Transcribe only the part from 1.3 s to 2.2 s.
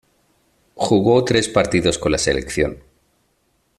partidos con la